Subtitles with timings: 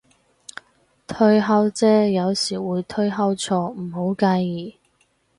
[1.05, 4.79] 推敲啫，有時會推敲錯，唔好介意